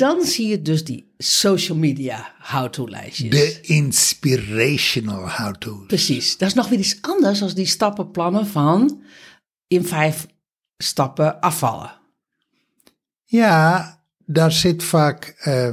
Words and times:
dan 0.00 0.24
zie 0.24 0.48
je 0.48 0.62
dus 0.62 0.84
die 0.84 1.14
social 1.18 1.78
media 1.78 2.34
how-to-lijstjes. 2.38 3.30
De 3.30 3.60
inspirational 3.60 5.30
how-to's. 5.30 5.86
Precies. 5.86 6.36
Dat 6.36 6.48
is 6.48 6.54
nog 6.54 6.68
weer 6.68 6.78
iets 6.78 6.98
anders 7.00 7.38
dan 7.38 7.48
die 7.48 7.66
stappenplannen 7.66 8.46
van 8.46 9.02
in 9.66 9.84
vijf 9.84 10.26
stappen 10.76 11.40
afvallen. 11.40 11.98
Ja, 13.24 14.04
daar 14.18 14.52
zit 14.52 14.82
vaak 14.82 15.24
eh, 15.38 15.72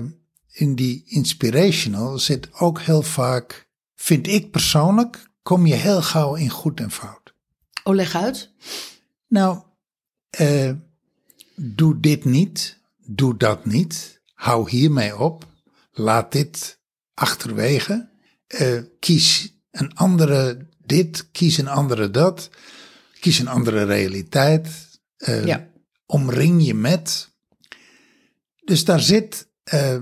in 0.51 0.75
die 0.75 1.03
inspirational 1.05 2.19
zit 2.19 2.53
ook 2.53 2.81
heel 2.81 3.01
vaak, 3.01 3.67
vind 3.95 4.27
ik 4.27 4.51
persoonlijk, 4.51 5.29
kom 5.41 5.65
je 5.65 5.75
heel 5.75 6.01
gauw 6.01 6.35
in 6.35 6.49
goed 6.49 6.79
en 6.79 6.91
fout. 6.91 7.33
Oh, 7.83 7.95
leg 7.95 8.15
uit. 8.15 8.51
Nou, 9.27 9.61
eh, 10.29 10.71
doe 11.55 11.99
dit 11.99 12.25
niet, 12.25 12.79
doe 13.05 13.37
dat 13.37 13.65
niet, 13.65 14.16
hou 14.37 14.69
hiermee 14.69 15.17
op, 15.17 15.45
laat 15.91 16.31
dit 16.31 16.79
achterwege, 17.13 18.09
eh, 18.47 18.81
kies 18.99 19.53
een 19.71 19.95
andere 19.95 20.67
dit, 20.85 21.31
kies 21.31 21.57
een 21.57 21.67
andere 21.67 22.11
dat, 22.11 22.49
kies 23.19 23.39
een 23.39 23.47
andere 23.47 23.83
realiteit, 23.83 24.99
eh, 25.17 25.45
Ja. 25.45 25.67
omring 26.05 26.65
je 26.65 26.73
met. 26.73 27.29
Dus 28.65 28.85
daar 28.85 28.99
zit, 28.99 29.47
eh, 29.63 29.97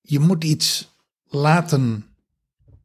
je 0.00 0.18
moet 0.18 0.44
iets 0.44 0.96
laten 1.24 2.04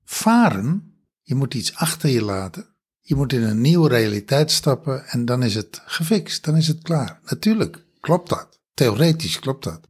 varen, 0.04 0.96
je 1.22 1.36
moet 1.36 1.54
iets 1.54 1.76
achter 1.76 2.10
je 2.10 2.24
laten. 2.24 2.70
Je 3.00 3.16
moet 3.16 3.34
in 3.34 3.44
een 3.44 3.62
nieuwe 3.62 3.90
realiteit 3.90 4.52
stappen 4.52 5.06
en 5.08 5.26
dan 5.26 5.44
is 5.44 5.56
het 5.56 5.82
gefixt, 5.86 6.44
dan 6.44 6.58
is 6.58 6.68
het 6.68 6.82
klaar. 6.82 7.20
Natuurlijk, 7.24 7.86
klopt 8.00 8.30
dat. 8.30 8.60
Theoretisch 8.74 9.40
klopt 9.40 9.64
dat. 9.64 9.90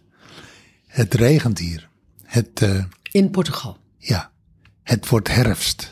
Het 0.91 1.13
regent 1.13 1.59
hier. 1.59 1.89
Het, 2.23 2.61
eh, 2.61 2.83
in 3.11 3.29
Portugal? 3.29 3.77
ja, 3.97 4.31
het 4.83 5.07
wordt 5.07 5.27
herfst. 5.27 5.91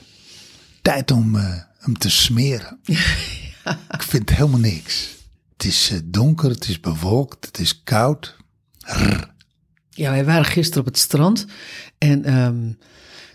Tijd 0.81 1.11
om 1.11 1.35
eh, 1.35 1.57
hem 1.77 1.97
te 1.97 2.09
smeren. 2.09 2.79
Ik 3.97 4.03
vind 4.03 4.29
helemaal 4.29 4.59
niks. 4.59 5.15
Het 5.53 5.63
is 5.65 5.89
eh, 5.91 5.99
donker, 6.03 6.49
het 6.49 6.67
is 6.67 6.79
bewolkt, 6.79 7.45
het 7.45 7.59
is 7.59 7.83
koud. 7.83 8.37
Ja, 9.89 10.11
wij 10.11 10.25
waren 10.25 10.45
gisteren 10.45 10.79
op 10.79 10.85
het 10.85 10.97
strand 10.97 11.45
en 11.97 12.23
ehm, 12.23 12.71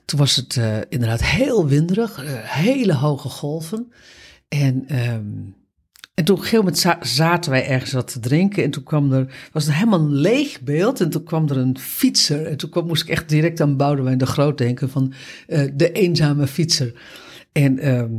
toen 0.05 0.19
was 0.19 0.37
het 0.37 0.57
inderdaad 0.89 1.25
heel 1.25 1.67
winderig, 1.67 2.21
hele 2.45 2.95
hoge 2.95 3.29
golven. 3.29 3.93
En, 4.49 4.89
ehm, 4.89 5.27
en 6.15 6.25
toen 6.25 6.35
op 6.37 6.43
een 6.43 6.49
gegeven 6.49 6.65
moment 6.65 6.79
za- 6.79 6.99
zaten 7.01 7.51
wij 7.51 7.67
ergens 7.69 7.93
wat 7.93 8.13
te 8.13 8.21
drinken 8.21 8.63
en 8.65 8.71
toen 8.71 8.83
kwam 8.83 9.13
er, 9.13 9.49
was 9.53 9.65
het 9.65 9.75
helemaal 9.75 10.01
een 10.01 10.13
leeg 10.15 10.61
beeld 10.61 11.01
en 11.01 11.11
toen 11.11 11.25
kwam 11.25 11.49
er 11.49 11.57
een 11.57 11.79
fietser. 11.79 12.47
En 12.47 12.57
toen 12.57 12.71
kwam, 12.71 12.87
moest 12.87 13.03
ik 13.03 13.09
echt 13.09 13.29
direct 13.29 13.61
aan 13.61 13.77
Boudewijn 13.77 14.19
de 14.19 14.27
Groot 14.27 14.59
denken 14.59 14.91
van 14.91 15.13
eh, 15.47 15.71
de 15.75 15.93
eenzame 15.93 16.47
fietser. 16.47 17.01
En 17.53 17.79
ehm, 17.79 18.13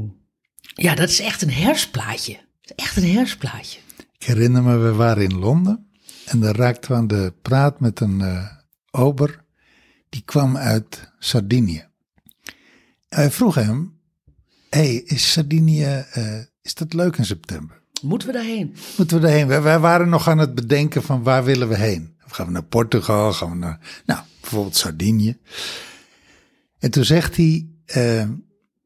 ja, 0.73 0.96
dat 0.96 1.10
is 1.10 1.20
echt 1.20 1.42
een 1.42 1.52
hersplaatje. 1.52 2.38
Echt 2.76 2.98
een 2.98 3.10
hersplaatje. 3.11 3.80
Ik 4.17 4.23
herinner 4.26 4.64
me, 4.64 4.78
we 4.78 4.94
waren 4.94 5.23
in 5.23 5.38
Londen 5.38 5.88
en 6.26 6.39
daar 6.39 6.55
raakten 6.55 6.92
we 6.92 6.98
aan 6.98 7.08
de 7.08 7.34
praat 7.42 7.80
met 7.80 8.00
een 8.00 8.22
eh, 8.22 8.45
ober. 8.92 9.44
Die 10.10 10.22
kwam 10.26 10.58
uit 10.58 11.11
Sardinië. 11.20 11.86
En 13.10 13.17
wij 13.20 13.32
vroegen 13.32 13.66
hem, 13.66 14.00
hey, 14.70 14.95
is 14.95 15.32
Sardinië, 15.32 16.05
eh, 16.11 16.39
is 16.61 16.73
dat 16.73 16.94
leuk 16.94 17.17
in 17.17 17.26
september? 17.26 17.84
Moeten 18.05 18.27
we 18.27 18.33
daarheen? 18.33 18.76
Moeten 18.98 19.17
we 19.17 19.23
daarheen? 19.23 19.48
Wij, 19.48 19.61
wij 19.61 19.80
waren 19.80 20.10
nog 20.10 20.27
aan 20.27 20.38
het 20.38 20.55
bedenken 20.55 21.04
van 21.04 21.23
waar 21.23 21.43
willen 21.43 21.67
we 21.67 21.76
heen? 21.77 22.16
Gaan 22.17 22.45
we 22.45 22.52
naar 22.52 22.64
Portugal? 22.64 23.33
Gaan 23.33 23.49
we 23.49 23.55
naar, 23.55 24.02
nou, 24.05 24.20
bijvoorbeeld 24.42 24.76
Sardinië? 24.76 25.38
En 26.80 26.92
toen 26.92 27.05
zegt 27.05 27.36
hij, 27.36 27.67
eh, 27.86 28.27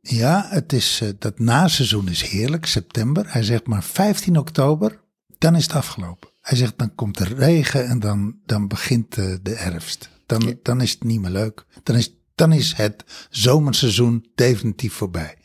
ja, 0.02 0.46
het 0.50 0.74
is, 0.74 1.00
eh, 1.02 1.10
dat 1.20 1.40
naseizoen 1.40 2.08
is 2.08 2.22
heerlijk, 2.22 2.66
september. 2.66 3.26
Hij 3.28 3.44
zegt, 3.44 3.68
maar 3.68 3.84
15 3.84 4.38
oktober, 4.38 5.00
dan 5.38 5.56
is 5.56 5.64
het 5.64 5.74
afgelopen. 5.74 6.30
Hij 6.42 6.58
zegt, 6.58 6.78
dan 6.78 6.96
komt 6.96 7.20
er 7.20 7.36
regen 7.36 7.88
en 7.88 8.00
dan, 8.00 8.36
dan 8.46 8.68
begint 8.68 9.18
eh, 9.18 9.36
de 9.42 9.56
herfst. 9.56 10.10
Dan, 10.26 10.58
dan 10.64 10.82
is 10.82 10.92
het 10.92 11.04
niet 11.04 11.22
meer 11.22 11.32
leuk. 11.32 11.66
Dan 11.84 11.96
is, 11.96 12.14
dan 12.36 12.52
is 12.52 12.74
het 12.74 13.04
zomerseizoen 13.30 14.26
definitief 14.36 14.94
voorbij. 14.94 15.38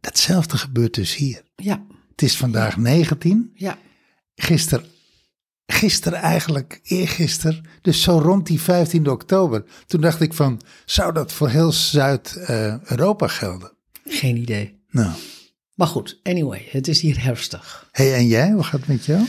Datzelfde 0.00 0.58
gebeurt 0.58 0.94
dus 0.94 1.16
hier. 1.16 1.42
Ja, 1.56 1.86
Het 2.16 2.24
is 2.24 2.36
vandaag 2.36 2.76
19 2.76 3.50
ja. 3.54 3.78
gisteren, 4.34 4.86
gisteren 5.66 6.18
eigenlijk, 6.18 6.80
eergisteren, 6.82 7.64
dus 7.82 8.02
zo 8.02 8.18
rond 8.18 8.46
die 8.46 8.60
15 8.60 9.08
oktober. 9.10 9.64
Toen 9.86 10.00
dacht 10.00 10.20
ik 10.20 10.34
van, 10.34 10.60
zou 10.84 11.12
dat 11.12 11.32
voor 11.32 11.48
heel 11.48 11.72
Zuid-Europa 11.72 13.26
gelden? 13.26 13.72
Geen 14.04 14.36
idee. 14.36 14.84
Nou, 14.90 15.10
Maar 15.74 15.86
goed, 15.86 16.20
anyway, 16.22 16.68
het 16.70 16.88
is 16.88 17.00
hier 17.00 17.22
herfstig. 17.22 17.88
hey, 17.92 18.14
en 18.14 18.26
jij, 18.26 18.50
hoe 18.50 18.62
gaat 18.62 18.80
het 18.80 18.88
met 18.88 19.04
jou? 19.04 19.24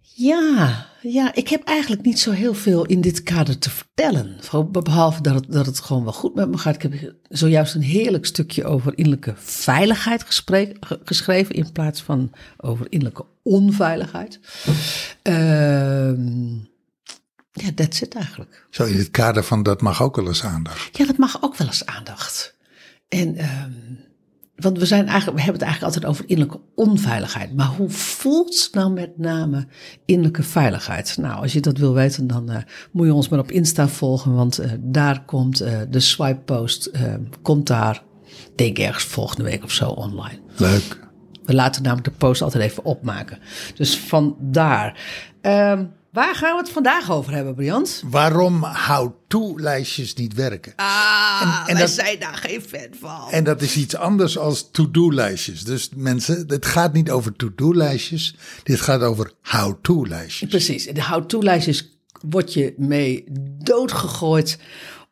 Ja, 0.00 0.88
ja, 1.02 1.34
ik 1.34 1.48
heb 1.48 1.62
eigenlijk 1.64 2.02
niet 2.02 2.20
zo 2.20 2.30
heel 2.30 2.54
veel 2.54 2.84
in 2.86 3.00
dit 3.00 3.22
kader 3.22 3.58
te 3.58 3.70
vertellen. 3.70 4.36
Behalve 4.70 5.22
dat 5.22 5.34
het, 5.34 5.52
dat 5.52 5.66
het 5.66 5.80
gewoon 5.80 6.02
wel 6.04 6.12
goed 6.12 6.34
met 6.34 6.48
me 6.48 6.58
gaat. 6.58 6.74
Ik 6.74 6.82
heb 6.82 7.14
zojuist 7.28 7.74
een 7.74 7.82
heerlijk 7.82 8.26
stukje 8.26 8.64
over 8.64 8.92
innerlijke 8.98 9.34
veiligheid 9.36 10.22
gesprek- 10.22 10.76
ge- 10.80 11.00
geschreven. 11.04 11.54
In 11.54 11.72
plaats 11.72 12.02
van 12.02 12.32
over 12.56 12.86
innerlijke 12.88 13.24
onveiligheid. 13.42 14.40
Ehm 15.22 16.52
ja, 17.52 17.72
that's 17.74 18.00
it 18.00 18.14
eigenlijk. 18.14 18.66
Zo 18.70 18.84
in 18.84 18.96
het 18.98 19.10
kader 19.10 19.44
van 19.44 19.62
dat 19.62 19.80
mag 19.80 20.02
ook 20.02 20.16
wel 20.16 20.26
eens 20.26 20.44
aandacht. 20.44 20.96
Ja, 20.98 21.06
dat 21.06 21.16
mag 21.16 21.42
ook 21.42 21.56
wel 21.56 21.66
eens 21.66 21.86
aandacht. 21.86 22.56
En, 23.08 23.36
ehm, 23.36 23.70
want 24.60 24.78
we, 24.78 24.86
zijn 24.86 25.06
eigenlijk, 25.06 25.36
we 25.38 25.42
hebben 25.44 25.60
het 25.60 25.70
eigenlijk 25.70 25.94
altijd 25.94 26.12
over 26.12 26.24
innerlijke 26.28 26.60
onveiligheid. 26.74 27.54
Maar 27.56 27.66
hoe 27.66 27.90
voelt 27.90 28.68
nou 28.72 28.92
met 28.92 29.18
name 29.18 29.66
innerlijke 30.04 30.42
veiligheid? 30.42 31.16
Nou, 31.16 31.42
als 31.42 31.52
je 31.52 31.60
dat 31.60 31.78
wil 31.78 31.94
weten, 31.94 32.26
dan 32.26 32.50
eh, 32.50 32.62
moet 32.90 33.06
je 33.06 33.14
ons 33.14 33.28
maar 33.28 33.38
op 33.38 33.50
Insta 33.50 33.88
volgen. 33.88 34.34
Want 34.34 34.58
eh, 34.58 34.70
daar 34.78 35.24
komt 35.24 35.60
eh, 35.60 35.78
de 35.90 36.00
swipe 36.00 36.40
post, 36.40 36.90
komt 37.42 37.66
daar, 37.66 38.02
denk 38.54 38.78
ergens 38.78 39.04
volgende 39.04 39.42
week 39.42 39.64
of 39.64 39.72
zo 39.72 39.88
online. 39.88 40.38
Leuk. 40.56 41.08
We 41.44 41.54
laten 41.54 41.82
namelijk 41.82 42.08
de 42.08 42.18
post 42.18 42.42
altijd 42.42 42.64
even 42.64 42.84
opmaken. 42.84 43.38
Dus 43.74 43.98
vandaar. 43.98 45.00
Ehm 45.40 45.84
waar 46.12 46.34
gaan 46.34 46.52
we 46.56 46.60
het 46.62 46.70
vandaag 46.70 47.10
over 47.10 47.32
hebben, 47.32 47.54
Briant? 47.54 48.02
Waarom 48.06 48.64
how-to-lijstjes 48.64 50.14
niet 50.14 50.34
werken? 50.34 50.72
Ah, 50.76 51.40
En- 51.42 51.68
en 51.68 51.74
wij 51.74 51.82
dat- 51.84 51.90
zijn 51.90 52.18
daar 52.18 52.34
geen 52.34 52.62
fan 52.62 52.88
van. 53.00 53.30
En 53.30 53.44
dat 53.44 53.62
is 53.62 53.76
iets 53.76 53.96
anders 53.96 54.38
als 54.38 54.70
to-do-lijstjes. 54.70 55.62
Dus 55.64 55.88
mensen, 55.96 56.44
het 56.46 56.66
gaat 56.66 56.92
niet 56.92 57.10
over 57.10 57.36
to-do-lijstjes. 57.36 58.34
Dit 58.62 58.80
gaat 58.80 59.00
over 59.02 59.32
how-to-lijstjes. 59.42 60.48
Precies. 60.48 60.86
De 60.86 61.04
how-to-lijstjes 61.04 61.98
word 62.20 62.52
je 62.52 62.74
mee 62.76 63.24
doodgegooid 63.58 64.58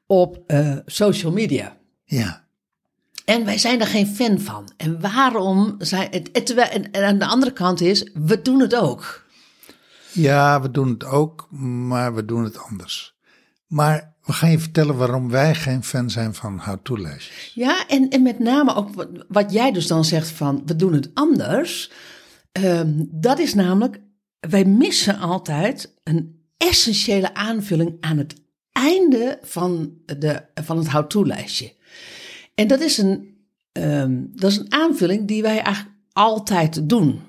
op 0.07 0.39
eh, 0.47 0.77
social 0.87 1.33
media. 1.33 1.77
Ja. 2.05 2.47
En 3.25 3.45
wij 3.45 3.59
zijn 3.59 3.81
er 3.81 3.87
geen 3.87 4.07
fan 4.07 4.41
van. 4.41 4.73
En 4.77 5.01
waarom 5.01 5.75
zijn 5.79 6.09
het? 6.11 6.55
En 6.93 7.05
aan 7.05 7.19
de 7.19 7.27
andere 7.27 7.53
kant 7.53 7.81
is, 7.81 8.11
we 8.15 8.43
doen 8.43 8.61
het 8.61 8.75
ook. 8.75 9.27
Ja, 10.23 10.61
we 10.61 10.71
doen 10.71 10.89
het 10.89 11.05
ook, 11.05 11.49
maar 11.51 12.15
we 12.15 12.25
doen 12.25 12.45
het 12.45 12.59
anders. 12.59 13.17
Maar 13.67 14.17
we 14.25 14.33
gaan 14.33 14.51
je 14.51 14.59
vertellen 14.59 14.97
waarom 14.97 15.31
wij 15.31 15.55
geen 15.55 15.85
fan 15.85 16.11
zijn 16.11 16.35
van 16.35 16.61
how-to-lijstjes. 16.61 17.53
Ja, 17.55 17.87
en, 17.87 18.09
en 18.09 18.23
met 18.23 18.39
name 18.39 18.75
ook 18.75 18.95
wat, 18.95 19.09
wat 19.29 19.53
jij 19.53 19.73
dus 19.73 19.87
dan 19.87 20.05
zegt 20.05 20.29
van, 20.29 20.63
we 20.67 20.77
doen 20.77 20.93
het 20.93 21.11
anders. 21.15 21.91
Ehm, 22.53 23.05
dat 23.11 23.39
is 23.39 23.55
namelijk, 23.55 24.01
wij 24.41 24.65
missen 24.65 25.19
altijd 25.19 25.95
een 26.05 26.43
essentiële 26.57 27.35
aanvulling 27.35 27.97
aan 28.01 28.19
het 28.19 28.35
einde 28.73 29.39
van, 29.43 29.93
de, 30.19 30.43
van 30.55 30.79
het 30.79 30.89
how-to-lijstje. 30.89 31.73
En 32.55 32.67
dat 32.67 32.81
is, 32.81 32.99
een, 32.99 33.37
ehm, 33.73 34.25
dat 34.33 34.51
is 34.51 34.57
een 34.57 34.73
aanvulling 34.73 35.29
die 35.29 35.43
wij 35.43 35.61
eigenlijk 35.61 35.97
altijd 36.13 36.89
doen. 36.89 37.21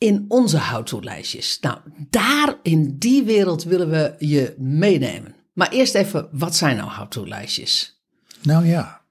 In 0.00 0.24
onze 0.28 0.58
how-to-lijstjes. 0.58 1.58
Nou, 1.60 1.78
daar 2.10 2.58
in 2.62 2.98
die 2.98 3.22
wereld 3.22 3.64
willen 3.64 3.90
we 3.90 4.14
je 4.18 4.54
meenemen. 4.58 5.34
Maar 5.52 5.70
eerst 5.70 5.94
even, 5.94 6.28
wat 6.32 6.56
zijn 6.56 6.76
nou 6.76 6.90
how-to-lijstjes? 6.90 8.02
Nou 8.42 8.66
ja, 8.66 9.02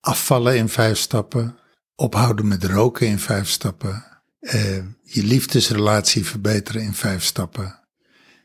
afvallen 0.00 0.56
in 0.56 0.68
vijf 0.68 0.98
stappen, 0.98 1.58
ophouden 1.94 2.48
met 2.48 2.64
roken 2.64 3.06
in 3.06 3.18
vijf 3.18 3.48
stappen, 3.48 4.04
eh, 4.38 4.76
je 5.02 5.24
liefdesrelatie 5.24 6.26
verbeteren 6.26 6.82
in 6.82 6.94
vijf 6.94 7.24
stappen, 7.24 7.80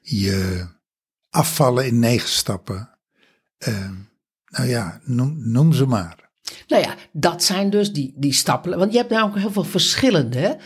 je 0.01 0.67
afvallen 1.29 1.85
in 1.85 1.99
negen 1.99 2.29
stappen. 2.29 2.97
Eh, 3.57 3.89
nou 4.45 4.67
ja, 4.67 5.01
noem, 5.03 5.51
noem 5.51 5.73
ze 5.73 5.85
maar. 5.85 6.20
Nou 6.67 6.83
ja, 6.83 6.95
dat 7.11 7.43
zijn 7.43 7.69
dus 7.69 7.93
die, 7.93 8.13
die 8.15 8.33
stappen. 8.33 8.77
Want 8.77 8.91
je 8.91 8.97
hebt 8.97 9.09
nou 9.09 9.29
ook 9.29 9.37
heel 9.37 9.51
veel 9.51 9.63
verschillende. 9.63 10.57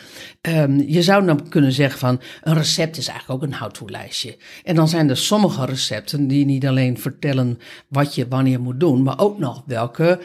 Ehm, 0.42 0.80
je 0.80 1.02
zou 1.02 1.26
dan 1.26 1.50
kunnen 1.50 1.72
zeggen 1.72 2.00
van 2.00 2.22
een 2.44 2.54
recept 2.54 2.98
is 2.98 3.08
eigenlijk 3.08 3.44
ook 3.44 3.50
een 3.50 3.58
how-to-lijstje. 3.58 4.38
En 4.64 4.76
dan 4.76 4.88
zijn 4.88 5.10
er 5.10 5.18
sommige 5.18 5.66
recepten 5.66 6.28
die 6.28 6.46
niet 6.46 6.68
alleen 6.68 7.00
vertellen 7.00 7.60
wat 7.88 8.16
je 8.16 8.28
wanneer 8.28 8.62
moet 8.62 8.80
doen, 8.80 9.04
maar 9.04 9.20
ook 9.20 9.40
nog 9.40 9.64
welke 9.66 10.20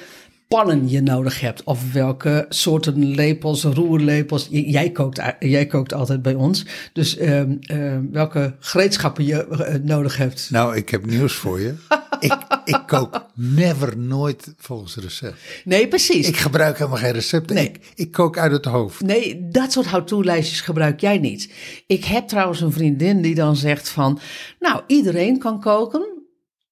pannen 0.57 0.89
je 0.89 1.01
nodig 1.01 1.41
hebt. 1.41 1.65
Of 1.65 1.93
welke 1.93 2.47
soorten 2.49 3.15
lepels, 3.15 3.65
roerlepels. 3.65 4.49
Jij 4.51 4.91
kookt, 4.91 5.23
jij 5.39 5.67
kookt 5.67 5.93
altijd 5.93 6.23
bij 6.23 6.35
ons. 6.35 6.67
Dus 6.93 7.17
ehm, 7.17 7.57
ehm, 7.61 8.03
welke 8.11 8.55
gereedschappen 8.59 9.25
je 9.25 9.47
eh, 9.47 9.75
nodig 9.83 10.17
hebt. 10.17 10.49
Nou, 10.51 10.77
ik 10.77 10.89
heb 10.89 11.07
nieuws 11.07 11.35
voor 11.35 11.61
je. 11.61 11.75
ik, 12.21 12.37
ik 12.65 12.83
kook 12.87 13.27
never, 13.35 13.99
nooit 13.99 14.55
volgens 14.57 14.97
recept. 14.97 15.37
Nee, 15.65 15.89
precies. 15.89 16.29
Ik 16.29 16.37
gebruik 16.37 16.79
helemaal 16.79 16.99
geen 16.99 17.13
recepten. 17.13 17.57
Nee. 17.57 17.65
Ik, 17.65 17.79
ik 17.95 18.13
kook 18.13 18.39
uit 18.39 18.53
het 18.53 18.65
hoofd. 18.65 19.01
Nee, 19.01 19.49
dat 19.49 19.73
soort 19.73 19.87
how-to-lijstjes 19.87 20.61
gebruik 20.61 21.01
jij 21.01 21.19
niet. 21.19 21.53
Ik 21.87 22.05
heb 22.05 22.29
trouwens 22.29 22.61
een 22.61 22.73
vriendin 22.73 23.23
die 23.23 23.35
dan 23.35 23.57
zegt 23.57 23.89
van... 23.89 24.21
Nou, 24.59 24.81
iedereen 24.87 25.39
kan 25.39 25.61
koken. 25.61 26.10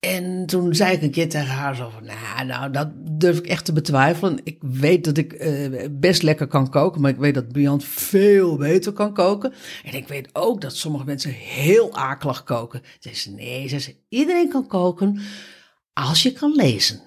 En 0.00 0.47
toen 0.47 0.75
zei 0.75 0.93
ik 0.93 1.03
een 1.03 1.11
keer 1.11 1.29
tegen 1.29 1.55
haar 1.55 1.77
zo 1.77 1.91
van, 1.91 2.05
nou, 2.05 2.47
nou, 2.47 2.71
dat 2.71 2.89
durf 3.21 3.39
ik 3.39 3.47
echt 3.47 3.65
te 3.65 3.73
betwijfelen. 3.73 4.41
Ik 4.45 4.59
weet 4.61 5.05
dat 5.05 5.17
ik 5.17 5.33
uh, 5.33 5.85
best 5.91 6.23
lekker 6.23 6.47
kan 6.47 6.71
koken, 6.71 7.00
maar 7.00 7.11
ik 7.11 7.17
weet 7.17 7.35
dat 7.35 7.53
Brian 7.53 7.81
veel 7.81 8.56
beter 8.56 8.93
kan 8.93 9.15
koken. 9.15 9.53
En 9.85 9.95
ik 9.95 10.09
weet 10.09 10.29
ook 10.33 10.61
dat 10.61 10.77
sommige 10.77 11.05
mensen 11.05 11.31
heel 11.31 11.95
akelig 11.95 12.43
koken. 12.43 12.83
Ze 12.99 13.11
zei, 13.12 13.35
nee, 13.35 13.69
ze 13.69 13.97
iedereen 14.09 14.49
kan 14.49 14.67
koken 14.67 15.21
als 15.93 16.23
je 16.23 16.33
kan 16.33 16.53
lezen. 16.55 17.00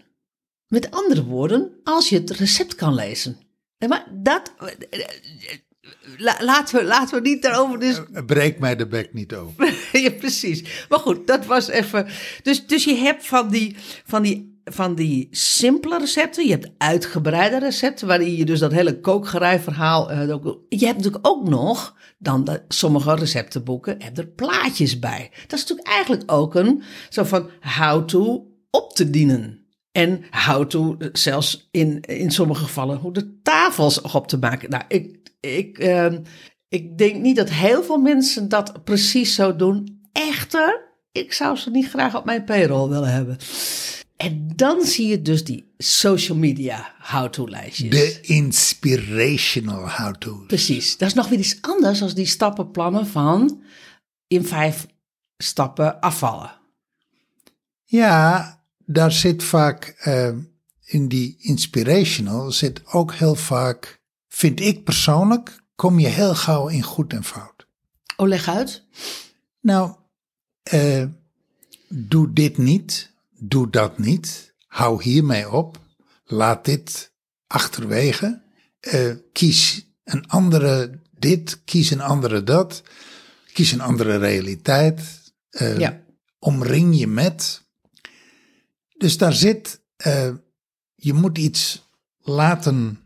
Met 0.68 0.92
andere 0.92 1.24
woorden, 1.24 1.72
als 1.84 2.10
je 2.10 2.18
het 2.18 2.30
recept 2.30 2.76
kan 2.76 2.96
lezen. 2.96 3.38
Maar 3.88 4.08
dat, 4.14 4.54
laten, 6.18 6.80
we, 6.80 6.86
laten 6.86 7.22
we 7.22 7.30
niet 7.30 7.42
daarover. 7.42 7.80
Dus... 7.80 7.98
Eh, 7.98 8.04
eh, 8.14 8.26
breek 8.26 8.60
mij 8.60 8.76
de 8.76 8.88
bek 8.88 9.14
niet 9.14 9.36
over. 9.36 9.74
ja, 10.02 10.12
precies. 10.12 10.86
Maar 10.90 11.00
goed, 11.00 11.28
dat 11.28 11.46
was 11.46 11.68
even. 11.68 12.08
Dus, 12.44 12.68
dus 12.68 12.84
je 12.84 12.96
hebt 12.96 13.26
van 13.26 13.50
die, 13.50 13.76
van, 14.06 14.22
die, 14.22 14.62
van 14.66 14.96
die 14.96 15.28
simpele 15.32 15.98
recepten, 15.98 16.46
je 16.46 16.52
hebt 16.52 16.72
uitgebreide 16.78 17.60
recepten, 17.60 18.08
waarin 18.08 18.36
je 18.36 18.46
dus 18.46 18.60
dat 18.60 18.72
hele 18.72 19.00
kookgerijverhaal. 19.00 20.12
Uh, 20.12 20.18
je 20.70 20.86
hebt 20.86 20.98
natuurlijk 20.98 21.28
ook 21.28 21.50
nog, 21.50 21.96
dan 22.18 22.44
de, 22.44 22.64
sommige 22.68 23.16
receptenboeken, 23.16 24.02
hebben 24.02 24.24
er 24.24 24.30
plaatjes 24.30 25.00
bij. 25.00 25.30
Dat 25.48 25.60
is 25.60 25.62
natuurlijk 25.62 25.88
eigenlijk 25.88 26.32
ook 26.32 26.56
een 26.56 26.84
zo 27.10 27.24
van 27.24 27.50
how 27.60 28.08
to 28.08 28.48
op 28.70 28.94
te 28.94 29.10
dienen. 29.10 29.61
En 29.92 30.24
how 30.30 30.66
to, 30.66 30.98
zelfs 31.14 31.68
in, 31.72 32.02
in 32.02 32.32
sommige 32.32 32.64
gevallen, 32.64 32.98
hoe 32.98 33.14
de 33.14 33.42
tafels 33.42 34.02
op 34.02 34.28
te 34.28 34.38
maken. 34.38 34.70
Nou, 34.70 34.84
ik, 34.88 35.18
ik, 35.40 35.80
uh, 35.80 36.14
ik 36.70 36.98
denk 36.98 37.22
niet 37.22 37.36
dat 37.36 37.50
heel 37.50 37.84
veel 37.84 37.98
mensen 37.98 38.50
dat 38.50 38.84
precies 38.84 39.36
zo 39.36 39.56
doen. 39.56 40.02
Echter, 40.12 40.90
ik 41.12 41.34
zou 41.34 41.58
ze 41.58 41.70
niet 41.70 41.90
graag 41.90 42.16
op 42.16 42.26
mijn 42.26 42.44
payroll 42.44 42.90
willen 42.90 43.12
hebben. 43.12 43.38
En 44.18 44.48
dan 44.56 44.82
zie 44.82 45.08
je 45.08 45.22
dus 45.22 45.44
die 45.44 45.74
social 45.78 46.38
media 46.38 46.94
how-to-lijstjes. 47.00 47.90
De 47.90 48.20
inspirational 48.22 49.90
how-to's. 49.90 50.46
Precies. 50.48 50.98
Dat 50.98 51.08
is 51.08 51.14
nog 51.14 51.28
weer 51.28 51.40
iets 51.40 51.58
anders 51.62 52.00
dan 52.00 52.10
die 52.10 52.26
stappenplannen 52.26 53.08
van 53.08 53.64
in 54.28 54.46
vijf 54.46 54.86
stappen 55.38 56.00
afvallen. 56.00 56.60
Ja, 57.84 58.61
daar 58.92 59.12
zit 59.12 59.44
vaak 59.44 60.02
uh, 60.06 60.30
in 60.86 61.08
die 61.08 61.38
inspirational 61.40 62.52
zit 62.52 62.82
ook 62.86 63.14
heel 63.14 63.36
vaak 63.36 64.02
vind 64.28 64.60
ik 64.60 64.84
persoonlijk, 64.84 65.64
kom 65.76 66.00
je 66.00 66.08
heel 66.08 66.36
gauw 66.36 66.68
in 66.68 66.84
goed 66.84 67.14
en 67.14 67.24
fout. 67.24 67.68
Oh, 68.18 68.28
leg 68.28 68.48
uit. 68.48 68.84
Nou, 69.60 69.96
uh, 70.74 71.06
doe 71.88 72.34
dit 72.34 72.58
niet, 72.58 73.12
doe 73.40 73.70
dat 73.70 73.98
niet, 73.98 74.54
hou 74.68 75.04
hiermee 75.04 75.52
op, 75.52 75.80
laat 76.26 76.66
dit 76.66 77.12
achterwege, 77.48 78.42
uh, 78.82 79.16
kies 79.32 79.88
een 80.04 80.28
andere 80.28 81.00
dit, 81.12 81.64
kies 81.64 81.92
een 81.92 82.02
andere 82.02 82.44
dat, 82.44 82.84
kies 83.54 83.72
een 83.72 83.82
andere 83.82 84.18
realiteit, 84.18 85.02
uh, 85.52 85.78
ja. 85.78 86.02
omring 86.40 87.00
je 87.00 87.08
met. 87.08 87.62
Dus 89.02 89.18
daar 89.18 89.34
zit, 89.34 89.82
je 90.96 91.14
moet 91.14 91.38
iets 91.38 91.90
laten 92.20 93.00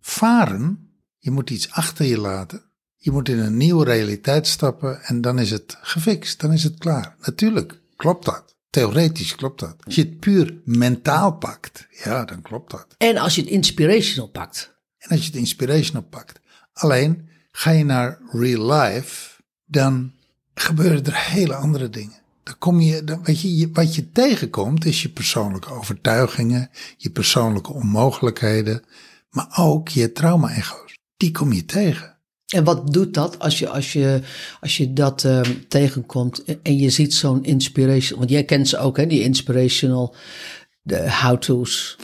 varen, 0.00 0.92
je 1.18 1.30
moet 1.30 1.50
iets 1.50 1.70
achter 1.70 2.06
je 2.06 2.18
laten. 2.18 2.62
Je 2.96 3.10
moet 3.10 3.28
in 3.28 3.38
een 3.38 3.56
nieuwe 3.56 3.84
realiteit 3.84 4.46
stappen 4.46 5.02
en 5.02 5.20
dan 5.20 5.38
is 5.38 5.50
het 5.50 5.78
gefixt, 5.80 6.40
dan 6.40 6.52
is 6.52 6.64
het 6.64 6.78
klaar. 6.78 7.16
Natuurlijk 7.20 7.80
klopt 7.96 8.24
dat. 8.24 8.56
Theoretisch 8.70 9.34
klopt 9.34 9.60
dat. 9.60 9.76
Als 9.84 9.94
je 9.94 10.02
het 10.02 10.20
puur 10.20 10.60
mentaal 10.64 11.32
pakt, 11.32 11.86
ja, 12.04 12.24
dan 12.24 12.42
klopt 12.42 12.70
dat. 12.70 12.86
En 12.98 13.16
als 13.16 13.34
je 13.34 13.40
het 13.40 13.50
inspirational 13.50 14.28
pakt. 14.28 14.76
En 14.98 15.10
als 15.10 15.20
je 15.20 15.26
het 15.26 15.36
inspirational 15.36 16.08
pakt. 16.08 16.40
Alleen 16.72 17.28
ga 17.50 17.70
je 17.70 17.84
naar 17.84 18.18
real 18.30 18.72
life, 18.72 19.42
dan 19.64 20.12
gebeuren 20.54 21.04
er 21.04 21.16
hele 21.16 21.54
andere 21.54 21.90
dingen. 21.90 22.16
Dan 22.48 22.58
kom 22.58 22.80
je, 22.80 23.04
dan, 23.04 23.22
weet 23.22 23.40
je, 23.40 23.70
wat 23.72 23.94
je 23.94 24.12
tegenkomt 24.12 24.84
is 24.84 25.02
je 25.02 25.08
persoonlijke 25.08 25.72
overtuigingen, 25.72 26.70
je 26.96 27.10
persoonlijke 27.10 27.72
onmogelijkheden, 27.72 28.82
maar 29.30 29.52
ook 29.56 29.88
je 29.88 30.12
trauma-echo's. 30.12 30.98
Die 31.16 31.30
kom 31.30 31.52
je 31.52 31.64
tegen. 31.64 32.18
En 32.46 32.64
wat 32.64 32.92
doet 32.92 33.14
dat 33.14 33.38
als 33.38 33.58
je, 33.58 33.68
als 33.68 33.92
je, 33.92 34.22
als 34.60 34.76
je 34.76 34.92
dat 34.92 35.24
uh, 35.24 35.40
tegenkomt 35.68 36.44
en 36.62 36.78
je 36.78 36.90
ziet 36.90 37.14
zo'n 37.14 37.44
inspiration, 37.44 38.18
want 38.18 38.30
jij 38.30 38.44
kent 38.44 38.68
ze 38.68 38.78
ook, 38.78 38.96
hè, 38.96 39.06
die 39.06 39.22
inspirational, 39.22 40.14
how-to's. 41.22 41.96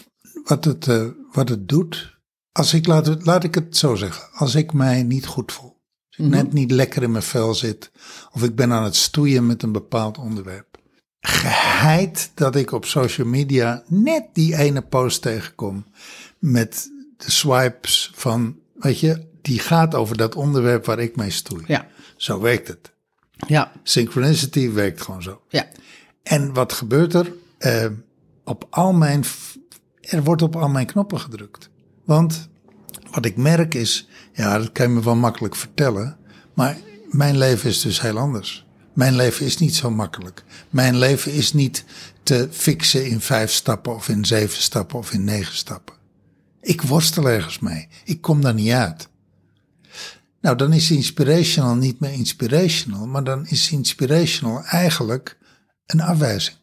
Wat 0.45 0.65
het, 0.65 0.87
uh, 0.87 1.07
wat 1.33 1.49
het 1.49 1.69
doet, 1.69 2.19
als 2.53 2.75
ik, 2.75 2.87
laat, 2.87 3.25
laat 3.25 3.45
ik 3.45 3.55
het 3.55 3.77
zo 3.77 3.95
zeggen, 3.95 4.29
als 4.33 4.55
ik 4.55 4.73
mij 4.73 5.03
niet 5.03 5.27
goed 5.27 5.53
voel, 5.53 5.74
als 6.17 6.27
ik 6.27 6.33
mm 6.33 6.39
-hmm. 6.39 6.45
net 6.45 6.53
niet 6.53 6.71
lekker 6.71 7.03
in 7.03 7.11
mijn 7.11 7.23
vel 7.23 7.55
zit, 7.55 7.91
of 8.33 8.43
ik 8.43 8.55
ben 8.55 8.73
aan 8.73 8.85
het 8.85 8.97
stoeien 8.97 9.47
met 9.47 9.63
een 9.63 9.73
bepaald 9.73 10.19
onderwerp, 10.19 10.79
geheid 11.21 12.31
dat 12.35 12.57
ik 12.57 12.73
op 12.73 12.85
social 12.85 13.27
media 13.27 13.83
net 13.87 14.25
die 14.33 14.57
ene 14.57 14.83
post 14.83 15.23
tegenkom 15.23 15.87
met 16.39 16.91
de 17.17 17.31
swipes 17.31 18.11
van, 18.15 18.57
weet 18.75 19.01
je, 19.01 19.27
die 19.43 19.59
gaat 19.59 19.95
over 19.95 20.17
dat 20.17 20.35
onderwerp 20.35 20.85
waar 20.85 20.99
ik 20.99 21.17
mee 21.17 21.31
stoei. 21.31 21.65
Ja. 21.67 21.87
Zo 22.17 22.41
werkt 22.41 22.69
het. 22.69 22.93
Ja. 23.47 23.73
Synchronicity 23.83 24.71
werkt 24.71 25.03
gewoon 25.03 25.23
zo. 25.23 25.41
Ja. 25.49 25.67
En 26.23 26.53
wat 26.53 26.73
gebeurt 26.73 27.15
er? 27.15 27.33
Uh, 27.59 27.87
op 28.45 28.67
al 28.71 28.93
mijn, 28.93 29.25
er 30.01 30.25
wordt 30.25 30.43
op 30.43 30.57
al 30.57 30.69
mijn 30.69 30.87
knoppen 30.87 31.21
gedrukt. 31.21 31.71
Want 32.05 32.49
wat 33.11 33.25
ik 33.25 33.37
merk 33.37 33.75
is, 33.75 34.09
ja, 34.35 34.59
dat 34.59 34.73
kan 34.73 34.89
je 34.89 34.95
me 34.95 35.03
wel 35.03 35.17
makkelijk 35.17 35.57
vertellen, 35.57 36.17
maar 36.55 36.77
mijn 37.11 37.39
leven 37.39 37.71
is 37.71 37.81
dus 37.81 38.01
heel 38.01 38.19
anders. 38.19 38.67
Mijn 38.93 39.17
leven 39.17 39.47
is 39.47 39.59
niet 39.59 39.75
zo 39.75 39.91
makkelijk. 39.91 40.45
Mijn 40.71 40.99
leven 40.99 41.33
is 41.33 41.53
niet 41.53 41.85
te 42.23 42.49
fixen 42.51 43.07
in 43.07 43.21
vijf 43.21 43.53
stappen 43.53 43.95
of 43.95 44.09
in 44.09 44.25
zeven 44.25 44.63
stappen 44.63 44.99
of 44.99 45.13
in 45.13 45.25
negen 45.25 45.57
stappen. 45.57 45.95
Ik 46.61 46.83
worstel 46.83 47.29
ergens 47.29 47.59
mee. 47.59 47.89
Ik 48.05 48.21
kom 48.21 48.41
daar 48.41 48.55
niet 48.55 48.71
uit. 48.71 49.09
Nou, 50.41 50.57
dan 50.57 50.73
is 50.73 50.91
inspirational 50.91 51.75
niet 51.75 52.01
meer 52.01 52.13
inspirational, 52.13 53.07
maar 53.07 53.25
dan 53.25 53.47
is 53.47 53.71
inspirational 53.71 54.65
eigenlijk 54.65 55.39
een 55.87 56.01
afwijzing. 56.01 56.57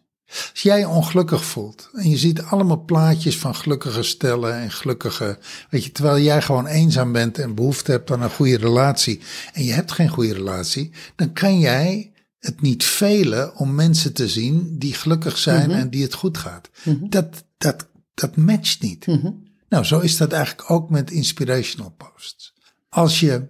Als 0.51 0.61
jij 0.61 0.79
je 0.79 0.87
ongelukkig 0.87 1.45
voelt 1.45 1.89
en 1.93 2.09
je 2.09 2.17
ziet 2.17 2.41
allemaal 2.41 2.83
plaatjes 2.83 3.37
van 3.37 3.55
gelukkige 3.55 4.03
stellen 4.03 4.53
en 4.53 4.71
gelukkige, 4.71 5.37
weet 5.69 5.83
je, 5.83 5.91
terwijl 5.91 6.23
jij 6.23 6.41
gewoon 6.41 6.65
eenzaam 6.65 7.11
bent 7.11 7.37
en 7.37 7.55
behoefte 7.55 7.91
hebt 7.91 8.11
aan 8.11 8.21
een 8.21 8.29
goede 8.29 8.57
relatie 8.57 9.21
en 9.53 9.63
je 9.63 9.73
hebt 9.73 9.91
geen 9.91 10.09
goede 10.09 10.33
relatie, 10.33 10.91
dan 11.15 11.33
kan 11.33 11.59
jij 11.59 12.11
het 12.39 12.61
niet 12.61 12.83
velen 12.83 13.55
om 13.55 13.75
mensen 13.75 14.13
te 14.13 14.27
zien 14.27 14.75
die 14.79 14.93
gelukkig 14.93 15.37
zijn 15.37 15.65
mm 15.65 15.71
-hmm. 15.71 15.81
en 15.81 15.89
die 15.89 16.03
het 16.03 16.13
goed 16.13 16.37
gaat. 16.37 16.69
Mm 16.83 16.97
-hmm. 16.99 17.09
Dat, 17.09 17.43
dat, 17.57 17.87
dat 18.13 18.35
matcht 18.35 18.81
niet. 18.81 19.07
Mm 19.07 19.19
-hmm. 19.19 19.49
Nou, 19.69 19.83
zo 19.83 19.99
is 19.99 20.17
dat 20.17 20.31
eigenlijk 20.31 20.71
ook 20.71 20.89
met 20.89 21.11
inspirational 21.11 21.95
posts. 21.97 22.53
Als 22.89 23.19
je 23.19 23.47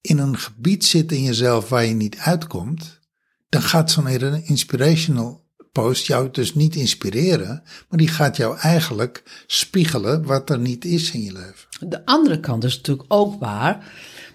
in 0.00 0.18
een 0.18 0.38
gebied 0.38 0.84
zit 0.84 1.12
in 1.12 1.22
jezelf 1.22 1.68
waar 1.68 1.84
je 1.84 1.94
niet 1.94 2.16
uitkomt, 2.16 3.00
dan 3.48 3.62
gaat 3.62 3.90
zo'n 3.90 4.44
inspirational 4.44 5.45
post 5.82 6.06
jou 6.06 6.28
dus 6.30 6.54
niet 6.54 6.76
inspireren, 6.76 7.62
maar 7.88 7.98
die 7.98 8.08
gaat 8.08 8.36
jou 8.36 8.58
eigenlijk 8.58 9.42
spiegelen 9.46 10.24
wat 10.24 10.50
er 10.50 10.58
niet 10.58 10.84
is 10.84 11.12
in 11.12 11.22
je 11.22 11.32
leven. 11.32 11.88
De 11.90 12.04
andere 12.06 12.40
kant 12.40 12.64
is 12.64 12.76
natuurlijk 12.76 13.12
ook 13.12 13.40
waar 13.40 13.92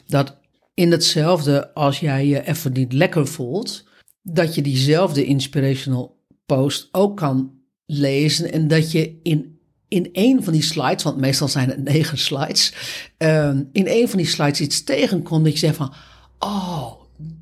dat 0.07 0.38
in 0.74 0.91
hetzelfde 0.91 1.74
als 1.74 2.00
jij 2.00 2.27
je 2.27 2.48
even 2.48 2.71
niet 2.71 2.93
lekker 2.93 3.27
voelt, 3.27 3.83
dat 4.21 4.55
je 4.55 4.62
diezelfde 4.62 5.25
inspirational 5.25 6.19
post 6.45 6.89
ook 6.91 7.17
kan 7.17 7.51
lezen 7.86 8.51
en 8.51 8.67
dat 8.67 8.91
je 8.91 9.19
in, 9.24 9.60
in 9.88 10.10
een 10.12 10.43
van 10.43 10.53
die 10.53 10.62
slides, 10.62 11.03
want 11.03 11.17
meestal 11.17 11.48
zijn 11.48 11.69
het 11.69 11.83
negen 11.83 12.17
slides, 12.17 12.74
um, 13.17 13.69
in 13.71 13.88
een 13.88 14.10
van 14.10 14.17
die 14.17 14.27
slides 14.27 14.62
iets 14.62 14.83
tegenkomt 14.83 15.43
dat 15.43 15.53
je 15.53 15.60
zegt 15.60 15.75
van, 15.75 15.93
oh, 16.39 16.91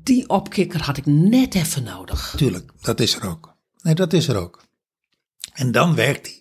die 0.02 0.28
opkikker 0.28 0.82
had 0.82 0.96
ik 0.96 1.06
net 1.06 1.54
even 1.54 1.82
nodig. 1.82 2.34
Tuurlijk, 2.36 2.72
dat 2.80 3.00
is 3.00 3.14
er 3.14 3.28
ook. 3.28 3.58
Nee, 3.82 3.94
dat 3.94 4.12
is 4.12 4.28
er 4.28 4.36
ook. 4.36 4.62
En 5.52 5.72
dan 5.72 5.94
werkt 5.94 6.26
hij. 6.26 6.38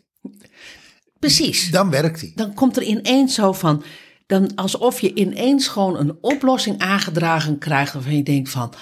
Precies. 1.19 1.71
Dan 1.71 1.89
werkt 1.89 2.21
hij. 2.21 2.31
Dan 2.35 2.53
komt 2.53 2.77
er 2.77 2.83
ineens 2.83 3.33
zo 3.33 3.53
van, 3.53 3.83
dan 4.27 4.55
alsof 4.55 4.99
je 4.99 5.13
ineens 5.13 5.67
gewoon 5.67 5.97
een 5.97 6.17
oplossing 6.21 6.79
aangedragen 6.79 7.57
krijgt 7.57 7.93
waarvan 7.93 8.15
je 8.15 8.23
denkt 8.23 8.49
van, 8.49 8.73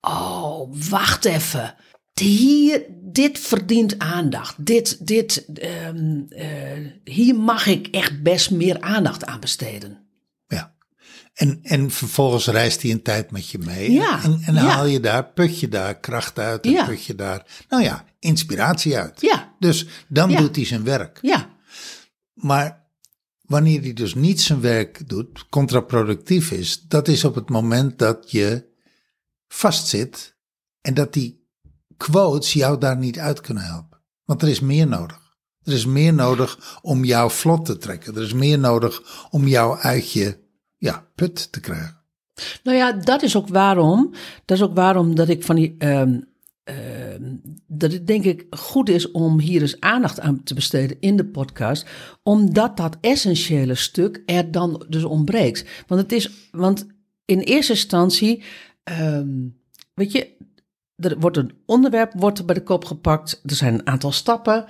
oh, 0.00 0.72
wacht 0.88 1.24
even. 1.24 1.74
Hier, 2.14 2.86
dit 3.02 3.38
verdient 3.38 3.98
aandacht. 3.98 4.66
Dit, 4.66 5.06
dit, 5.06 5.46
um, 5.88 6.26
uh, 6.28 6.46
hier 7.04 7.34
mag 7.34 7.66
ik 7.66 7.86
echt 7.86 8.22
best 8.22 8.50
meer 8.50 8.80
aandacht 8.80 9.24
aan 9.24 9.40
besteden. 9.40 10.05
En, 11.36 11.58
en 11.62 11.90
vervolgens 11.90 12.46
reist 12.46 12.82
hij 12.82 12.90
een 12.90 13.02
tijd 13.02 13.30
met 13.30 13.48
je 13.48 13.58
mee. 13.58 13.92
Ja, 13.92 14.22
en, 14.22 14.40
en 14.44 14.54
ja. 14.54 14.60
haal 14.60 14.86
je 14.86 15.00
daar, 15.00 15.24
put 15.32 15.60
je 15.60 15.68
daar 15.68 16.00
kracht 16.00 16.38
uit 16.38 16.64
en 16.64 16.70
Ja. 16.70 16.84
put 16.86 17.04
je 17.04 17.14
daar, 17.14 17.64
nou 17.68 17.82
ja, 17.82 18.04
inspiratie 18.18 18.96
uit. 18.98 19.20
Ja, 19.20 19.54
Dus 19.58 19.86
dan 20.08 20.34
doet 20.34 20.56
hij 20.56 20.64
zijn 20.64 20.84
werk. 20.84 21.18
ja, 21.22 21.50
Maar 22.34 22.84
wanneer 23.40 23.80
hij 23.80 23.92
dus 23.92 24.14
niet 24.14 24.40
zijn 24.40 24.60
werk 24.60 25.08
doet, 25.08 25.48
contraproductief 25.48 26.50
is, 26.50 26.80
dat 26.88 27.08
is 27.08 27.24
op 27.24 27.34
het 27.34 27.48
moment 27.48 27.98
dat 27.98 28.30
je 28.30 28.66
vastzit 29.48 30.36
en 30.80 30.94
dat 30.94 31.12
die 31.12 31.48
quotes 31.96 32.52
jou 32.52 32.78
daar 32.78 32.96
niet 32.96 33.18
uit 33.18 33.40
kunnen 33.40 33.64
helpen. 33.64 34.02
Want 34.24 34.42
er 34.42 34.48
is 34.48 34.60
meer 34.60 34.86
nodig. 34.86 35.20
Er 35.62 35.72
is 35.72 35.86
meer 35.86 36.14
nodig 36.14 36.78
om 36.82 37.04
jou 37.04 37.30
vlot 37.30 37.64
te 37.64 37.76
trekken. 37.76 38.14
Er 38.16 38.22
is 38.22 38.32
meer 38.32 38.58
nodig 38.58 39.26
om 39.30 39.46
jou 39.46 39.78
uit 39.78 40.12
je 40.12 40.44
ja, 40.86 41.06
put 41.14 41.52
te 41.52 41.60
krijgen. 41.60 41.96
Nou 42.62 42.76
ja, 42.76 42.92
dat 42.92 43.22
is 43.22 43.36
ook 43.36 43.48
waarom. 43.48 44.10
Dat 44.44 44.56
is 44.56 44.62
ook 44.62 44.74
waarom 44.74 45.14
dat 45.14 45.28
ik 45.28 45.44
van 45.44 45.56
die. 45.56 45.74
ehm, 45.78 46.20
ehm, 46.64 47.34
dat 47.66 47.92
het 47.92 48.06
denk 48.06 48.24
ik 48.24 48.46
goed 48.50 48.88
is 48.88 49.10
om 49.10 49.40
hier 49.40 49.60
eens 49.60 49.80
aandacht 49.80 50.20
aan 50.20 50.42
te 50.42 50.54
besteden 50.54 50.96
in 51.00 51.16
de 51.16 51.24
podcast. 51.26 51.86
Omdat 52.22 52.76
dat 52.76 52.96
essentiële 53.00 53.74
stuk 53.74 54.22
er 54.26 54.50
dan 54.50 54.86
dus 54.88 55.04
ontbreekt. 55.04 55.84
Want 55.86 56.00
het 56.00 56.12
is. 56.12 56.30
Want 56.50 56.86
in 57.24 57.38
eerste 57.38 57.72
instantie. 57.72 58.42
ehm, 58.84 59.48
weet 59.94 60.12
je. 60.12 60.34
Er 60.96 61.18
wordt 61.18 61.36
een 61.36 61.52
onderwerp 61.66 62.12
wordt 62.16 62.46
bij 62.46 62.54
de 62.54 62.62
kop 62.62 62.84
gepakt. 62.84 63.40
Er 63.44 63.54
zijn 63.54 63.74
een 63.74 63.86
aantal 63.86 64.12
stappen. 64.12 64.64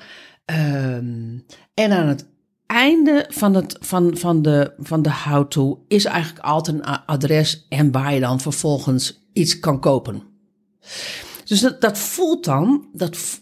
en 1.74 1.90
aan 1.92 2.06
het 2.06 2.26
einde 2.66 3.26
van, 3.28 3.54
het, 3.54 3.76
van, 3.80 4.16
van 4.16 4.42
de, 4.42 4.72
van 4.78 5.02
de 5.02 5.12
how-to 5.12 5.84
is 5.88 6.04
eigenlijk 6.04 6.44
altijd 6.44 6.76
een 6.76 6.84
adres 7.06 7.66
en 7.68 7.92
waar 7.92 8.14
je 8.14 8.20
dan 8.20 8.40
vervolgens 8.40 9.20
iets 9.32 9.60
kan 9.60 9.80
kopen. 9.80 10.22
Dus 11.44 11.60
dat, 11.60 11.80
dat 11.80 11.98
voelt 11.98 12.44
dan, 12.44 12.88
dat, 12.92 13.40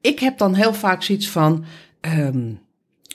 ik 0.00 0.18
heb 0.18 0.38
dan 0.38 0.54
heel 0.54 0.74
vaak 0.74 1.02
zoiets 1.02 1.28
van, 1.28 1.64
ehm, 2.00 2.52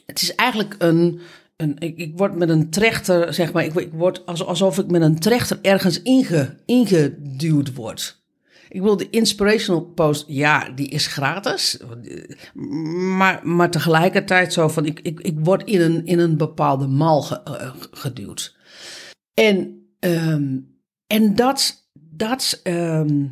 het 0.06 0.22
is 0.22 0.36
eigenlijk 0.36 0.76
een, 0.78 1.20
een 1.58 1.76
ik, 1.80 1.98
ik 1.98 2.18
word 2.18 2.36
met 2.36 2.50
een 2.50 2.70
trechter, 2.70 3.34
zeg 3.34 3.52
maar, 3.54 3.64
ik, 3.64 3.74
ik 3.74 3.94
word 3.94 4.26
als, 4.26 4.46
alsof 4.46 4.78
ik 4.78 4.92
met 4.92 5.02
een 5.02 5.20
trechter 5.20 5.60
ergens 5.62 6.02
inge, 6.02 6.56
ingeduwd 6.66 7.74
word. 7.74 8.24
Ik 8.70 8.82
wil 8.82 8.98
de 8.98 9.10
inspirational 9.10 9.82
post, 9.82 10.26
ja, 10.28 10.70
die 10.70 10.88
is 10.88 11.08
gratis. 11.08 11.80
Maar, 12.54 13.48
maar 13.48 13.72
tegelijkertijd 13.72 14.54
zo 14.54 14.68
van, 14.68 14.86
ik, 14.86 15.00
ik, 15.00 15.20
ik 15.20 15.36
word 15.40 15.64
in 15.64 15.82
een, 15.82 16.06
in 16.06 16.20
een 16.20 16.38
bepaalde 16.38 16.88
mal 16.88 17.44
eh, 17.44 17.72
geduwd. 17.92 18.56
En, 19.34 19.88
ehm, 20.00 20.58
en 21.08 21.36
dat, 21.36 21.90
dat 21.94 22.60
ehm, 22.64 23.26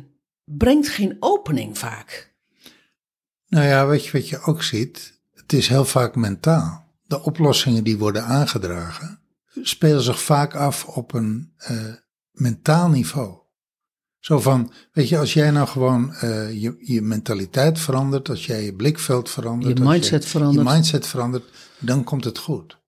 brengt 0.44 0.88
geen 0.88 1.16
opening 1.20 1.78
vaak. 1.78 2.32
Nou 3.48 3.66
ja, 3.66 3.86
weet 3.86 4.04
je 4.04 4.12
wat 4.12 4.28
je 4.28 4.40
ook 4.40 4.62
ziet? 4.62 5.20
Het 5.34 5.52
is 5.52 5.68
heel 5.68 5.84
vaak 5.84 6.16
mentaal. 6.16 6.84
De 7.06 7.22
oplossingen 7.22 7.84
die 7.84 7.98
worden 7.98 8.24
aangedragen 8.24 9.18
spelen 9.62 10.02
zich 10.02 10.22
vaak 10.22 10.54
af 10.54 10.84
op 10.84 11.14
een 11.14 11.52
eh, 11.56 11.94
mentaal 12.30 12.88
niveau. 12.88 13.38
Zo 14.24 14.40
van, 14.40 14.72
weet 14.92 15.08
je, 15.08 15.18
als 15.18 15.32
jij 15.32 15.50
nou 15.50 15.66
gewoon 15.68 16.12
eh, 16.14 16.62
je, 16.62 16.74
je 16.78 17.02
mentaliteit 17.02 17.78
verandert, 17.78 18.28
als 18.28 18.46
jij 18.46 18.64
je 18.64 18.74
blikveld 18.74 19.30
verandert, 19.30 19.78
Je 19.78 19.84
als 19.84 19.92
mindset 19.92 20.24
verandert. 20.24 20.66
je 20.66 20.72
mindset 20.74 21.06
verandert, 21.06 21.44
dan 21.78 22.04
komt 22.04 22.24
het 22.24 22.38
goed. 22.38 22.78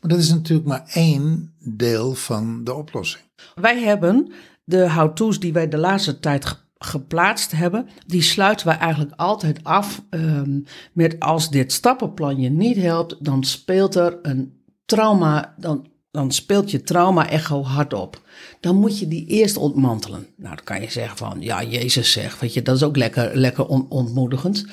Maar 0.00 0.10
dat 0.10 0.18
is 0.18 0.30
natuurlijk 0.30 0.68
maar 0.68 0.84
één 0.92 1.54
deel 1.58 2.14
van 2.14 2.64
de 2.64 2.74
oplossing. 2.74 3.24
Wij 3.54 3.80
hebben 3.82 4.32
de 4.64 4.90
how-to's 4.92 5.40
die 5.40 5.52
wij 5.52 5.68
de 5.68 5.78
laatste 5.78 6.18
tijd 6.20 6.44
ge- 6.44 6.56
geplaatst 6.78 7.50
hebben, 7.52 7.88
die 8.06 8.22
sluiten 8.22 8.66
wij 8.66 8.76
eigenlijk 8.78 9.12
altijd 9.16 9.64
af 9.64 10.02
ehm, 10.10 10.60
met 10.92 11.20
als 11.20 11.50
dit 11.50 11.72
stappenplan 11.72 12.40
je 12.40 12.50
niet 12.50 12.76
helpt, 12.76 13.24
dan 13.24 13.44
speelt 13.44 13.94
er 13.94 14.18
een 14.22 14.62
trauma, 14.84 15.54
dan, 15.58 15.90
dan 16.12 16.32
speelt 16.32 16.70
je 16.70 16.82
trauma-echo 16.82 17.62
hardop. 17.62 18.20
Dan 18.60 18.76
moet 18.76 18.98
je 18.98 19.08
die 19.08 19.26
eerst 19.26 19.56
ontmantelen. 19.56 20.26
Nou, 20.36 20.54
dan 20.54 20.64
kan 20.64 20.80
je 20.80 20.90
zeggen 20.90 21.16
van, 21.16 21.40
ja, 21.40 21.62
Jezus 21.62 22.12
zegt, 22.12 22.40
weet 22.40 22.54
je, 22.54 22.62
dat 22.62 22.76
is 22.76 22.82
ook 22.82 22.96
lekker, 22.96 23.36
lekker 23.36 23.66
on- 23.66 23.90
ontmoedigend. 23.90 24.66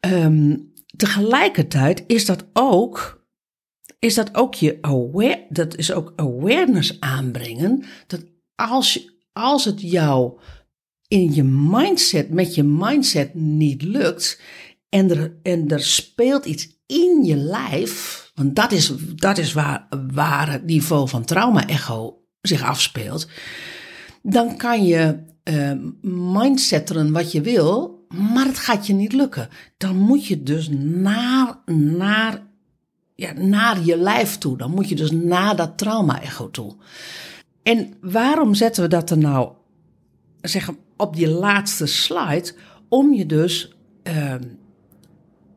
Ehm, 0.00 0.56
tegelijkertijd 0.96 2.04
is 2.06 2.26
dat 2.26 2.44
ook 2.52 3.22
is 3.98 4.14
dat 4.14 4.34
ook 4.34 4.54
je 4.54 4.78
aware, 4.80 5.46
dat 5.48 5.76
is 5.76 5.92
ook 5.92 6.12
awareness 6.16 7.00
aanbrengen. 7.00 7.84
Dat 8.06 8.24
als, 8.54 9.10
als 9.32 9.64
het 9.64 9.80
jou 9.80 10.38
in 11.08 11.34
je 11.34 11.42
mindset, 11.44 12.30
met 12.30 12.54
je 12.54 12.62
mindset 12.62 13.34
niet 13.34 13.82
lukt 13.82 14.40
en 14.88 15.10
er, 15.10 15.36
en 15.42 15.68
er 15.68 15.82
speelt 15.82 16.44
iets 16.44 16.68
in 16.86 17.24
je 17.24 17.36
lijf, 17.36 18.23
want 18.34 18.56
dat 18.56 18.72
is, 18.72 18.92
dat 19.14 19.38
is 19.38 19.52
waar, 19.52 19.86
waar 20.12 20.52
het 20.52 20.64
niveau 20.64 21.08
van 21.08 21.24
trauma-echo 21.24 22.18
zich 22.40 22.62
afspeelt, 22.62 23.28
dan 24.22 24.56
kan 24.56 24.84
je 24.84 25.18
eh, 25.42 25.72
mindsetteren 26.10 27.12
wat 27.12 27.32
je 27.32 27.40
wil, 27.40 28.04
maar 28.08 28.46
het 28.46 28.58
gaat 28.58 28.86
je 28.86 28.92
niet 28.92 29.12
lukken. 29.12 29.48
Dan 29.76 29.96
moet 29.96 30.26
je 30.26 30.42
dus 30.42 30.68
naar, 30.70 31.58
naar 31.66 32.42
ja, 33.14 33.32
naar 33.32 33.84
je 33.84 33.96
lijf 33.96 34.38
toe. 34.38 34.56
Dan 34.56 34.70
moet 34.70 34.88
je 34.88 34.94
dus 34.94 35.10
naar 35.10 35.56
dat 35.56 35.78
trauma-echo 35.78 36.50
toe. 36.50 36.76
En 37.62 37.94
waarom 38.00 38.54
zetten 38.54 38.82
we 38.82 38.88
dat 38.88 39.10
er 39.10 39.18
nou 39.18 39.52
zeggen, 40.40 40.76
op 40.96 41.16
die 41.16 41.28
laatste 41.28 41.86
slide? 41.86 42.52
Om 42.88 43.12
je 43.12 43.26
dus 43.26 43.76
ehm, 44.02 44.42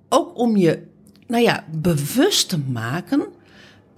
ook 0.10 0.38
om 0.38 0.58
je 0.58 0.88
nou 1.28 1.44
ja, 1.44 1.66
bewust 1.72 2.50
te 2.50 2.58
maken 2.58 3.26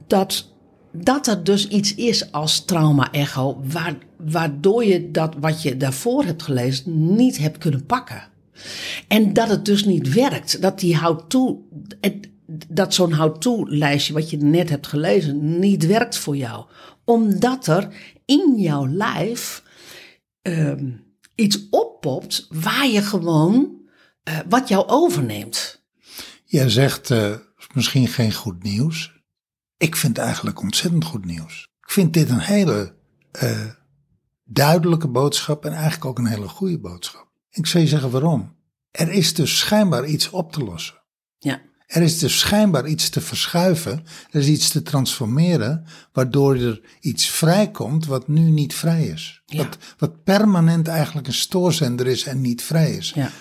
dat, 0.07 0.53
dat 0.91 1.27
er 1.27 1.43
dus 1.43 1.67
iets 1.67 1.95
is 1.95 2.31
als 2.31 2.65
trauma-echo, 2.65 3.62
waar, 3.63 3.98
waardoor 4.17 4.86
je 4.86 5.12
dat 5.12 5.36
wat 5.39 5.62
je 5.62 5.77
daarvoor 5.77 6.24
hebt 6.24 6.43
gelezen 6.43 7.15
niet 7.15 7.38
hebt 7.38 7.57
kunnen 7.57 7.86
pakken. 7.86 8.24
En 9.07 9.33
dat 9.33 9.50
het 9.50 9.65
dus 9.65 9.86
niet 9.86 10.13
werkt. 10.13 10.62
Dat 10.62 10.79
die 10.79 10.98
how-to, 10.98 11.67
het- 12.01 12.29
dat 12.67 12.93
zo'n 12.93 13.13
how-to-lijstje 13.13 14.13
wat 14.13 14.29
je 14.29 14.38
net 14.38 14.69
hebt 14.69 14.88
gelezen 14.88 15.59
niet 15.59 15.86
werkt 15.86 16.17
voor 16.17 16.38
jou. 16.38 16.65
Omdat 17.05 17.67
er 17.67 17.88
in 18.25 18.53
jouw 18.57 18.88
lijf 18.88 19.63
ehm, 20.41 20.89
iets 21.36 21.67
oppopt 21.69 22.48
waar 22.50 22.88
je 22.88 23.01
gewoon, 23.01 23.71
eh, 24.24 24.38
wat 24.50 24.67
jou 24.67 24.88
overneemt. 24.88 25.78
Jij 26.51 26.70
zegt 26.70 27.12
eh, 27.12 27.36
misschien 27.74 28.08
geen 28.08 28.34
goed 28.34 28.63
nieuws. 28.63 29.13
Ik 29.77 29.96
vind 29.96 30.18
het 30.18 30.25
eigenlijk 30.25 30.62
ontzettend 30.62 31.03
goed 31.03 31.25
nieuws. 31.25 31.68
Ik 31.82 31.89
vind 31.89 32.13
dit 32.13 32.29
een 32.29 32.39
hele 32.39 32.96
eh, 33.32 33.65
duidelijke 34.44 35.08
boodschap 35.08 35.65
en 35.65 35.72
eigenlijk 35.72 36.06
ook 36.06 36.18
een 36.18 36.27
hele 36.27 36.48
goede 36.48 36.79
boodschap. 36.79 37.27
Ik 37.50 37.65
zou 37.65 37.84
je 37.84 37.89
zeggen 37.89 38.12
waarom. 38.12 38.56
Er 38.91 39.12
is 39.12 39.34
dus 39.34 39.58
schijnbaar 39.58 40.06
iets 40.06 40.29
op 40.29 40.51
te 40.51 40.63
lossen. 40.63 41.01
Ja, 41.38 41.62
Er 41.86 42.01
is 42.01 42.20
dus 42.20 42.39
schijnbaar 42.39 42.88
iets 42.88 43.10
te 43.10 43.22
verschuiven, 43.22 44.03
er 44.32 44.39
is 44.39 44.48
iets 44.48 44.70
te 44.70 44.82
transformeren, 44.82 45.86
waardoor 46.13 46.56
er 46.56 46.82
iets 47.00 47.29
vrijkomt 47.29 48.06
wat 48.06 48.27
nu 48.27 48.50
niet 48.50 48.74
vrij 48.74 49.06
is. 49.08 49.41
Ja. 49.46 49.58
Wat, 49.58 49.77
wat 49.98 50.24
permanent 50.24 50.88
eigenlijk 50.88 51.27
een 51.27 51.34
stoorzender 51.34 52.08
is 52.08 52.24
en 52.24 52.41
niet 52.41 52.63
vrij 52.63 52.91
is. 52.91 53.12
Ja. 53.15 53.32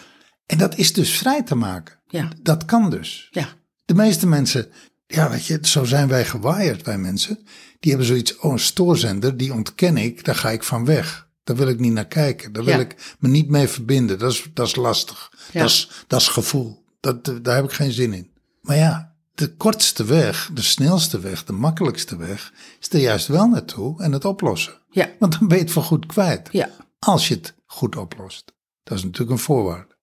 En 0.49 0.59
dat 0.59 0.77
is 0.77 0.93
dus 0.93 1.19
vrij 1.19 1.43
te 1.43 1.55
maken. 1.55 1.99
Ja. 2.09 2.29
Dat 2.43 2.65
kan 2.65 2.91
dus. 2.91 3.29
Ja. 3.31 3.49
De 3.85 3.95
meeste 3.95 4.27
mensen, 4.27 4.69
ja, 5.07 5.31
weet 5.31 5.47
je, 5.47 5.59
zo 5.63 5.85
zijn 5.85 6.09
wij 6.09 6.25
gewired 6.25 6.83
bij 6.83 6.99
mensen. 6.99 7.39
Die 7.81 7.91
hebben 7.91 8.09
zoiets, 8.09 8.39
oh, 8.39 8.53
een 8.53 8.59
stoorzender, 8.59 9.37
die 9.37 9.53
ontken 9.53 9.97
ik, 9.97 10.25
daar 10.25 10.35
ga 10.35 10.51
ik 10.51 10.63
van 10.63 10.85
weg. 10.85 11.29
Daar 11.45 11.57
wil 11.57 11.69
ik 11.69 11.79
niet 11.79 11.93
naar 11.93 12.07
kijken. 12.07 12.53
Daar 12.53 12.65
wil 12.65 12.75
Ja. 12.75 12.81
ik 12.81 13.17
me 13.19 13.29
niet 13.29 13.49
mee 13.49 13.69
verbinden. 13.69 14.19
Dat 14.19 14.33
is, 14.33 14.47
dat 14.55 14.67
is 14.67 14.77
lastig. 14.77 15.33
Ja. 15.53 15.61
Dat, 15.61 15.69
is, 15.71 15.91
dat 16.07 16.21
is 16.21 16.29
gevoel. 16.29 16.85
Dat, 17.01 17.25
daar 17.43 17.55
heb 17.57 17.65
ik 17.65 17.73
geen 17.73 17.93
zin 17.93 18.13
in. 18.13 18.31
Maar 18.61 18.77
ja, 18.77 19.15
de 19.35 19.55
kortste 19.57 20.05
weg, 20.05 20.51
de 20.55 20.63
snelste 20.63 21.21
weg, 21.21 21.45
de 21.45 21.53
makkelijkste 21.53 22.17
weg, 22.17 22.53
is 22.81 22.89
er 22.89 23.01
juist 23.01 23.27
wel 23.27 23.47
naartoe 23.49 24.03
en 24.03 24.13
het 24.13 24.25
oplossen. 24.25 24.75
Ja. 24.91 25.09
Want 25.19 25.39
dan 25.39 25.49
ben 25.49 25.57
je 25.57 25.63
het 25.63 25.73
voor 25.73 25.83
goed 25.83 26.07
kwijt. 26.07 26.49
Ja. 26.53 26.71
Als 26.99 27.29
je 27.29 27.35
het 27.35 27.55
goed 27.67 27.97
oplost. 27.97 28.53
Dat 28.83 28.99
is 28.99 29.05
natuurlijk 29.05 29.31
een 29.31 29.39
voorwaarde. 29.39 29.97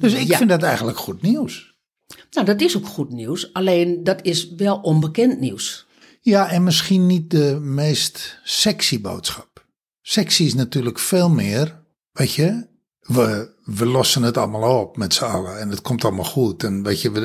Dus 0.00 0.12
ik 0.12 0.26
Ja. 0.26 0.36
vind 0.36 0.50
dat 0.50 0.62
eigenlijk 0.62 0.98
goed 0.98 1.22
nieuws. 1.22 1.76
Nou, 2.30 2.46
dat 2.46 2.60
is 2.60 2.76
ook 2.76 2.86
goed 2.86 3.12
nieuws. 3.12 3.52
Alleen 3.52 4.04
dat 4.04 4.18
is 4.22 4.54
wel 4.54 4.76
onbekend 4.76 5.40
nieuws. 5.40 5.86
Ja, 6.20 6.50
en 6.50 6.62
misschien 6.62 7.06
niet 7.06 7.30
de 7.30 7.58
meest 7.60 8.40
sexy 8.44 9.00
boodschap. 9.00 9.66
Sexy 10.02 10.42
is 10.42 10.54
natuurlijk 10.54 10.98
veel 10.98 11.30
meer, 11.30 11.82
weet 12.12 12.34
je, 12.34 12.66
we, 13.00 13.54
we 13.64 13.86
lossen 13.86 14.22
het 14.22 14.36
allemaal 14.36 14.80
op 14.80 14.96
met 14.96 15.14
z'n 15.14 15.24
allen 15.24 15.58
en 15.60 15.68
het 15.70 15.80
komt 15.80 16.04
allemaal 16.04 16.24
goed. 16.24 16.62
En 16.64 16.82
weet 16.82 17.00
je, 17.02 17.10
we, 17.10 17.20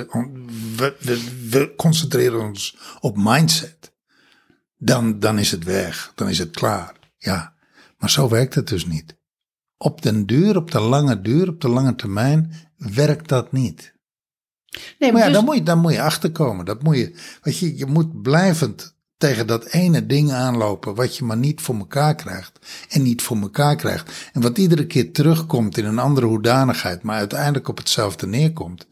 we, 0.75 0.95
we, 0.99 1.47
we 1.49 1.73
concentreren 1.75 2.41
ons 2.41 2.77
op 2.99 3.17
mindset. 3.17 3.91
Dan, 4.77 5.19
dan 5.19 5.39
is 5.39 5.51
het 5.51 5.63
weg, 5.63 6.11
dan 6.15 6.29
is 6.29 6.37
het 6.37 6.51
klaar. 6.51 6.95
Ja, 7.17 7.53
maar 7.97 8.09
zo 8.09 8.29
werkt 8.29 8.55
het 8.55 8.67
dus 8.67 8.85
niet. 8.85 9.15
Op 9.83 10.01
den 10.01 10.25
duur, 10.25 10.57
op 10.57 10.71
de 10.71 10.79
lange 10.79 11.21
duur, 11.21 11.49
op 11.49 11.61
de 11.61 11.69
lange 11.69 11.95
termijn 11.95 12.53
werkt 12.77 13.27
dat 13.29 13.51
niet. 13.51 13.93
Nee, 14.99 15.11
Maar 15.11 15.21
ja, 15.21 15.27
dus- 15.27 15.35
dan 15.35 15.45
moet 15.45 15.55
je, 15.55 15.63
dan 15.63 15.79
moet 15.79 15.93
je 15.93 16.01
achterkomen. 16.01 16.65
Dat 16.65 16.83
moet 16.83 16.97
je, 16.97 17.15
weet 17.41 17.57
je, 17.57 17.77
je 17.77 17.85
moet 17.85 18.21
blijvend 18.21 18.95
tegen 19.17 19.47
dat 19.47 19.65
ene 19.65 20.05
ding 20.05 20.31
aanlopen 20.31 20.95
wat 20.95 21.17
je 21.17 21.23
maar 21.23 21.37
niet 21.37 21.61
voor 21.61 21.75
elkaar 21.75 22.15
krijgt. 22.15 22.59
En 22.89 23.01
niet 23.01 23.21
voor 23.21 23.37
elkaar 23.37 23.75
krijgt. 23.75 24.29
En 24.33 24.41
wat 24.41 24.57
iedere 24.57 24.87
keer 24.87 25.11
terugkomt 25.13 25.77
in 25.77 25.85
een 25.85 25.99
andere 25.99 26.25
hoedanigheid, 26.25 27.03
maar 27.03 27.17
uiteindelijk 27.17 27.67
op 27.67 27.77
hetzelfde 27.77 28.27
neerkomt. 28.27 28.87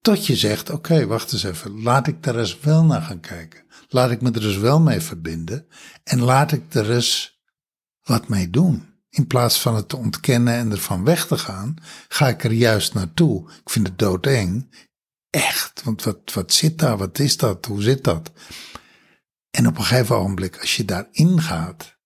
Tot 0.00 0.26
je 0.26 0.36
zegt, 0.36 0.70
oké, 0.70 1.06
wacht 1.06 1.32
eens 1.32 1.44
even, 1.44 1.82
laat 1.82 2.06
ik 2.06 2.22
daar 2.22 2.38
eens 2.38 2.60
wel 2.60 2.84
naar 2.84 3.02
gaan 3.02 3.20
kijken. 3.20 3.62
Laat 3.88 4.10
ik 4.10 4.20
me 4.20 4.30
er 4.30 4.46
eens 4.46 4.58
wel 4.58 4.80
mee 4.80 5.00
verbinden. 5.00 5.66
En 6.04 6.20
laat 6.20 6.52
ik 6.52 6.74
er 6.74 6.90
eens 6.94 7.40
wat 8.02 8.28
mee 8.28 8.50
doen. 8.50 8.93
In 9.16 9.26
plaats 9.26 9.60
van 9.60 9.74
het 9.76 9.88
te 9.88 9.96
ontkennen 9.96 10.54
en 10.54 10.70
ervan 10.70 11.04
weg 11.04 11.26
te 11.26 11.38
gaan, 11.38 11.74
ga 12.08 12.28
ik 12.28 12.44
er 12.44 12.52
juist 12.52 12.94
naartoe. 12.94 13.50
Ik 13.64 13.70
vind 13.70 13.86
het 13.88 13.98
doodeng. 13.98 14.70
Echt, 15.30 15.82
want 15.84 16.02
wat, 16.02 16.32
wat 16.32 16.52
zit 16.52 16.78
daar? 16.78 16.96
Wat 16.96 17.18
is 17.18 17.36
dat? 17.36 17.66
Hoe 17.66 17.82
zit 17.82 18.04
dat? 18.04 18.32
En 19.50 19.66
op 19.66 19.78
een 19.78 19.84
gegeven 19.84 20.16
ogenblik, 20.16 20.58
als 20.60 20.76
je 20.76 20.84
daarin 20.84 21.40
gaat 21.40 21.96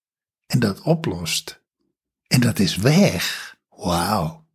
en 0.46 0.58
dat 0.58 0.80
oplost 0.80 1.60
en 2.26 2.40
dat 2.40 2.58
is 2.58 2.76
weg, 2.76 3.56
wauw. 3.68 4.46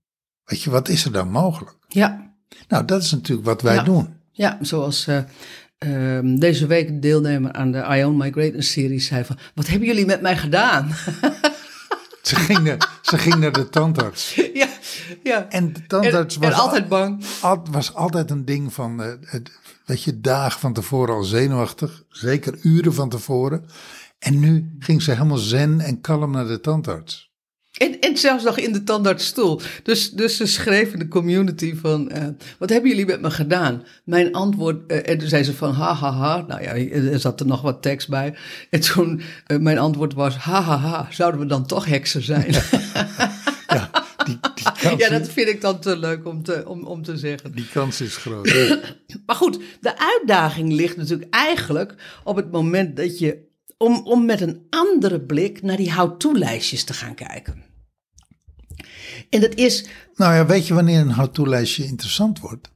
Weet 0.43 0.62
je, 0.62 0.69
wat 0.69 0.88
is 0.89 1.05
er 1.05 1.12
dan 1.12 1.29
mogelijk? 1.31 1.75
Ja, 1.88 2.31
Nou, 2.67 2.86
dat 2.86 3.01
is 3.03 3.12
natuurlijk 3.12 3.48
wat 3.48 3.62
wij 3.62 3.75
Ja. 3.75 3.83
doen. 3.83 4.15
ja 4.31 4.57
zoals 4.62 5.07
eh, 5.07 5.24
ehm, 5.77 6.36
deze 6.36 6.67
week 6.67 7.01
deelnemer 7.01 7.51
aan 7.53 7.72
de 7.72 7.77
I 7.98 8.03
Own 8.03 8.17
My 8.17 8.31
Greatness 8.31 8.72
serie 8.72 9.00
zei 9.00 9.25
van... 9.25 9.38
Wat 9.55 9.67
hebben 9.67 9.88
jullie 9.88 10.05
met 10.05 10.22
mij 10.22 10.38
gedaan? 10.38 10.91
Ze 12.23 12.35
ging 12.35 12.59
naar, 12.59 12.99
ze 13.01 13.17
ging 13.17 13.35
naar 13.35 13.51
de 13.51 13.69
tandarts. 13.69 14.35
ja, 14.53 14.67
ja. 15.23 15.49
En 15.49 15.73
de 15.73 15.85
tandarts 15.87 16.35
en, 16.35 16.41
was, 16.41 16.51
en 16.51 16.59
altijd 16.59 16.87
bang. 16.87 17.25
al- 17.41 17.65
was 17.71 17.93
altijd 17.93 18.31
een 18.31 18.45
ding 18.45 18.73
van, 18.73 19.03
eh, 19.03 19.11
het, 19.21 19.51
weet 19.85 20.03
je, 20.03 20.21
dagen 20.21 20.59
van 20.59 20.73
tevoren 20.73 21.15
al 21.15 21.23
zenuwachtig. 21.23 22.03
Zeker 22.09 22.59
uren 22.62 22.93
van 22.93 23.09
tevoren. 23.09 23.65
En 24.19 24.39
nu 24.39 24.75
ging 24.79 25.01
ze 25.01 25.12
helemaal 25.12 25.38
zen 25.38 25.79
en 25.79 26.01
kalm 26.01 26.31
naar 26.31 26.47
de 26.47 26.59
tandarts. 26.59 27.31
En, 27.73 27.99
en 27.99 28.17
zelfs 28.17 28.43
nog 28.43 28.57
in 28.57 28.73
de 28.73 28.83
tandartsstoel. 28.83 29.62
Dus, 29.83 30.12
dus 30.12 30.38
ze 30.38 30.45
schreef 30.45 30.93
in 30.93 30.99
de 30.99 31.07
community 31.07 31.75
van, 31.75 32.09
eh, 32.09 32.27
wat 32.57 32.69
hebben 32.69 32.89
jullie 32.89 33.05
met 33.05 33.21
me 33.21 33.31
gedaan? 33.31 33.83
Mijn 34.03 34.33
antwoord, 34.33 34.91
eh, 34.91 35.09
en 35.09 35.17
toen 35.17 35.27
zei 35.27 35.43
ze 35.43 35.53
van, 35.53 35.73
ha, 35.73 35.93
ha, 35.93 36.12
ha. 36.12 36.45
Nou 36.47 36.62
ja, 36.62 36.75
er 37.12 37.19
zat 37.19 37.39
er 37.39 37.45
nog 37.45 37.62
wat 37.62 37.81
tekst 37.81 38.09
bij. 38.09 38.36
En 38.69 38.79
toen, 38.79 39.21
eh, 39.47 39.57
mijn 39.57 39.77
antwoord 39.77 40.13
was, 40.13 40.36
ha, 40.36 40.62
ha, 40.62 40.77
ha. 40.77 41.07
Zouden 41.12 41.39
we 41.39 41.45
dan 41.45 41.65
toch 41.65 41.86
heksen 41.86 42.23
zijn? 42.23 42.51
Ja, 43.67 43.89
die, 44.25 44.39
die, 44.55 44.63
kans, 44.81 45.01
ja, 45.01 45.09
dat 45.09 45.29
vind 45.29 45.47
ik 45.47 45.62
dan 45.62 45.79
te 45.79 45.97
leuk 45.97 46.25
om 46.25 46.43
te, 46.43 46.63
om, 46.67 46.83
om 46.83 47.03
te 47.03 47.17
zeggen. 47.17 47.51
die 47.51 47.67
kans 47.73 48.01
is 48.01 48.17
groot. 48.17 48.77
Maar 49.25 49.36
goed, 49.36 49.59
de 49.81 49.99
uitdaging 49.99 50.71
ligt 50.71 50.97
natuurlijk 50.97 51.33
eigenlijk 51.33 51.95
op 52.23 52.36
het 52.36 52.51
moment 52.51 52.95
dat 52.97 53.19
je, 53.19 53.51
om, 53.77 54.01
om 54.05 54.25
met 54.25 54.41
een 54.41 54.67
andere 54.69 55.21
blik 55.21 55.62
naar 55.62 55.77
die 55.77 55.93
how-to-lijstjes 55.93 56.83
te 56.83 56.93
gaan 56.93 57.15
kijken. 57.15 57.63
En 59.29 59.41
dat 59.41 59.53
is, 59.55 59.86
Nou 60.15 60.33
ja, 60.33 60.45
weet 60.45 60.67
je 60.67 60.73
wanneer 60.73 60.99
een 60.99 61.13
how-to-lijstje 61.13 61.86
interessant 61.86 62.39
wordt? 62.39 62.71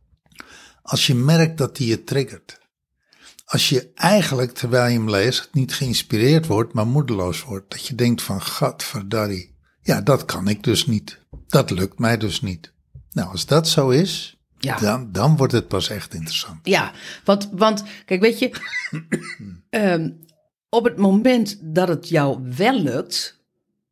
Als 0.81 1.07
je 1.07 1.15
merkt 1.15 1.57
dat 1.57 1.75
die 1.77 1.87
je 1.87 2.03
triggert. 2.03 2.59
Als 3.45 3.69
je 3.69 3.91
eigenlijk, 3.95 4.51
terwijl 4.53 4.87
je 4.91 4.97
hem 4.97 5.09
leest, 5.09 5.49
niet 5.51 5.73
geïnspireerd 5.73 6.45
wordt, 6.45 6.73
maar 6.73 6.87
moedeloos 6.87 7.43
wordt. 7.43 7.69
Dat 7.71 7.87
je 7.87 7.95
denkt 7.95 8.21
van, 8.21 8.41
gadverdarrie, 8.41 9.55
ja, 9.81 10.01
dat 10.01 10.25
kan 10.25 10.47
ik 10.47 10.63
dus 10.63 10.85
niet. 10.85 11.19
Dat 11.47 11.69
lukt 11.69 11.99
mij 11.99 12.17
dus 12.17 12.41
niet. 12.41 12.73
Nou, 13.11 13.29
als 13.31 13.45
dat 13.45 13.67
zo 13.67 13.89
is, 13.89 14.37
Ja. 14.59 14.79
dan, 14.79 15.11
dan 15.11 15.37
wordt 15.37 15.53
het 15.53 15.67
pas 15.67 15.89
echt 15.89 16.13
interessant. 16.13 16.59
ja, 16.63 16.91
want, 17.23 17.49
want 17.51 17.83
kijk, 18.05 18.21
weet 18.21 18.39
je, 18.39 18.51
ehm, 19.69 20.09
op 20.69 20.83
het 20.83 20.97
moment 20.97 21.59
dat 21.61 21.87
het 21.87 22.09
jou 22.09 22.39
wel 22.57 22.79
lukt, 22.79 23.37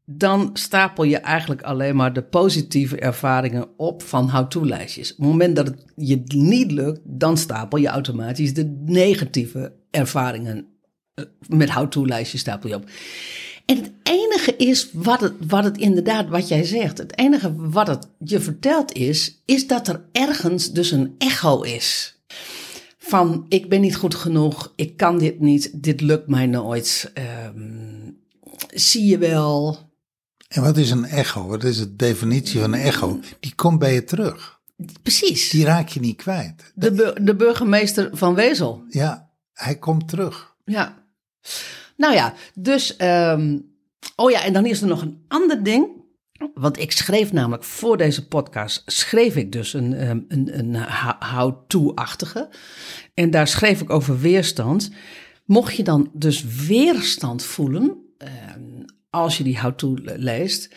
dan 0.05 0.49
stapel 0.53 1.03
je 1.03 1.17
eigenlijk 1.17 1.61
alleen 1.61 1.95
maar 1.95 2.13
de 2.13 2.23
positieve 2.23 2.99
ervaringen 2.99 3.67
op 3.77 4.03
van 4.03 4.29
how-to-lijstjes. 4.29 5.11
Op 5.11 5.17
het 5.17 5.27
moment 5.27 5.55
dat 5.55 5.67
het 5.67 5.83
je 5.95 6.23
niet 6.27 6.71
lukt, 6.71 6.99
dan 7.03 7.37
stapel 7.37 7.77
je 7.77 7.87
automatisch 7.87 8.53
de 8.53 8.83
negatieve 8.85 9.73
ervaringen 9.91 10.67
eh, 11.13 11.25
met 11.47 11.69
how-to-lijstjes 11.69 12.41
stapel 12.41 12.69
je 12.69 12.75
op. 12.75 12.89
En 13.65 13.75
het 13.75 13.91
enige 14.03 14.55
is 14.55 14.89
wat 14.93 15.21
het, 15.21 15.33
wat 15.47 15.63
het 15.63 15.77
inderdaad, 15.77 16.29
wat 16.29 16.47
jij 16.47 16.63
zegt, 16.63 16.97
het 16.97 17.17
enige 17.17 17.55
wat 17.55 17.87
het 17.87 18.07
je 18.19 18.39
vertelt 18.39 18.93
is, 18.93 19.41
is 19.45 19.67
dat 19.67 19.87
er 19.87 20.05
ergens 20.11 20.71
dus 20.71 20.91
een 20.91 21.15
echo 21.17 21.61
is. 21.61 22.14
Van 23.07 23.45
ik 23.49 23.69
ben 23.69 23.81
niet 23.81 23.95
goed 23.95 24.15
genoeg, 24.15 24.73
ik 24.75 24.97
kan 24.97 25.17
dit 25.17 25.39
niet, 25.39 25.83
dit 25.83 26.01
lukt 26.01 26.27
mij 26.27 26.45
nooit. 26.45 27.11
ehm, 27.13 28.11
zie 28.73 29.05
je 29.05 29.17
wel. 29.17 29.77
En 30.47 30.61
wat 30.61 30.77
is 30.77 30.89
een 30.91 31.05
echo? 31.05 31.47
Wat 31.47 31.63
is 31.63 31.77
de 31.77 31.95
definitie 31.95 32.59
van 32.59 32.73
een 32.73 32.79
echo? 32.79 33.19
Die 33.39 33.55
komt 33.55 33.79
bij 33.79 33.93
je 33.93 34.03
terug. 34.03 34.59
Precies. 35.01 35.49
Die 35.49 35.65
raak 35.65 35.89
je 35.89 35.99
niet 35.99 36.15
kwijt. 36.15 36.71
De, 36.75 37.15
de 37.21 37.35
burgemeester 37.35 38.09
van 38.13 38.35
Wezel. 38.35 38.83
Ja, 38.89 39.29
hij 39.53 39.75
komt 39.77 40.07
terug. 40.07 40.55
Ja. 40.65 41.03
Nou 41.97 42.13
ja, 42.13 42.33
dus. 42.53 42.95
ehm, 42.95 43.59
oh 44.15 44.31
ja, 44.31 44.43
en 44.43 44.53
dan 44.53 44.65
is 44.65 44.81
er 44.81 44.87
nog 44.87 45.01
een 45.01 45.25
ander 45.27 45.63
ding. 45.63 45.87
Want 46.53 46.79
ik 46.79 46.91
schreef 46.91 47.31
namelijk 47.33 47.63
voor 47.63 47.97
deze 47.97 48.27
podcast. 48.27 48.83
schreef 48.85 49.35
ik 49.35 49.51
dus 49.51 49.73
een, 49.73 49.93
ehm, 49.93 50.19
een, 50.27 50.59
een 50.59 50.75
ho- 50.75 51.17
how-to-achtige. 51.37 52.49
En 53.13 53.29
daar 53.31 53.47
schreef 53.47 53.81
ik 53.81 53.89
over 53.89 54.19
weerstand. 54.19 54.91
Mocht 55.45 55.75
je 55.75 55.83
dan 55.83 56.09
dus 56.13 56.43
weerstand 56.67 57.43
voelen. 57.43 57.99
ehm, 58.17 58.83
als 59.09 59.37
je 59.37 59.43
die 59.43 59.59
how-to 59.59 59.93
le- 60.01 60.15
leest. 60.17 60.75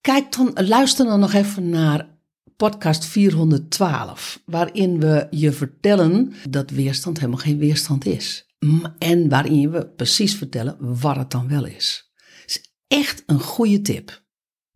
Kijk 0.00 0.32
dan, 0.36 0.50
luister 0.66 1.06
dan 1.06 1.20
nog 1.20 1.32
even 1.32 1.68
naar 1.68 2.08
podcast 2.56 3.04
412, 3.06 4.42
waarin 4.46 5.00
we 5.00 5.26
je 5.30 5.52
vertellen 5.52 6.32
dat 6.48 6.70
weerstand 6.70 7.18
helemaal 7.18 7.38
geen 7.40 7.58
weerstand 7.58 8.06
is. 8.06 8.46
En 8.98 9.28
waarin 9.28 9.70
we 9.70 9.86
precies 9.86 10.34
vertellen 10.34 10.76
wat 11.00 11.16
het 11.16 11.30
dan 11.30 11.48
wel 11.48 11.64
is. 11.66 12.12
is 12.46 12.60
echt 12.88 13.22
een 13.26 13.40
goede 13.40 13.82
tip. 13.82 14.22